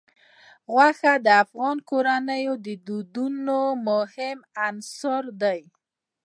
غوښې 0.73 1.13
د 1.25 1.27
افغان 1.43 1.77
کورنیو 1.89 2.53
د 2.65 2.67
دودونو 2.87 3.59
مهم 3.87 4.37
عنصر 4.65 5.23
دی. 5.41 5.61